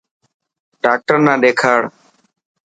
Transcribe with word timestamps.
ڊاڪٽر 0.83 1.17
نا 1.25 1.33
ڏيکاڙ. 1.41 1.79